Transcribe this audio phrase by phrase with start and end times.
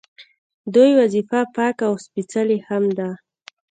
[0.73, 3.09] دوی وظیفه پاکه او سپیڅلې هم ده.